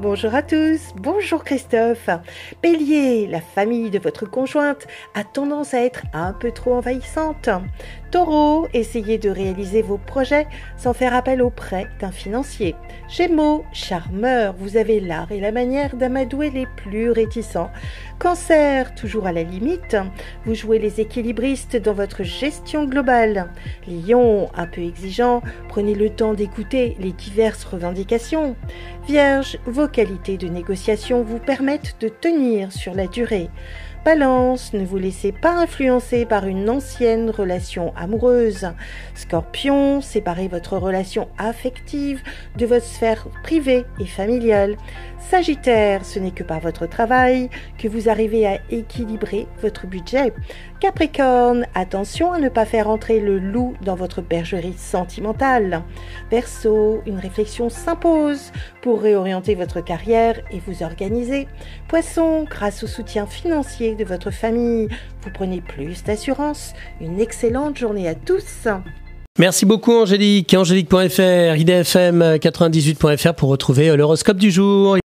[0.00, 2.08] Bonjour à tous, bonjour Christophe.
[2.62, 4.86] Bélier, la famille de votre conjointe
[5.16, 7.48] a tendance à être un peu trop envahissante.
[8.12, 12.76] Taureau, essayez de réaliser vos projets sans faire appel au prêt d'un financier.
[13.08, 17.70] Gémeaux, charmeur, vous avez l'art et la manière d'amadouer les plus réticents.
[18.20, 19.96] Cancer, toujours à la limite,
[20.46, 23.50] vous jouez les équilibristes dans votre gestion globale.
[23.88, 28.54] Lion, un peu exigeant, prenez le temps d'écouter les diverses revendications.
[29.06, 33.50] Vierge, vos qualités de négociation vous permettent de tenir sur la durée.
[34.04, 38.68] Balance, ne vous laissez pas influencer par une ancienne relation amoureuse.
[39.14, 42.22] Scorpion, séparez votre relation affective
[42.56, 44.76] de votre sphère privée et familiale.
[45.18, 50.32] Sagittaire, ce n'est que par votre travail que vous arrivez à équilibrer votre budget.
[50.80, 55.82] Capricorne, attention à ne pas faire entrer le loup dans votre bergerie sentimentale.
[56.30, 61.48] Verseau, une réflexion s'impose pour réorienter votre carrière et vous organiser.
[61.88, 64.88] Poisson, grâce au soutien financier de votre famille,
[65.22, 66.72] vous prenez plus d'assurance.
[67.00, 68.68] Une excellente journée à tous.
[69.38, 70.52] Merci beaucoup Angélique.
[70.52, 74.96] Angélique.fr, idfm98.fr pour retrouver l'horoscope du jour.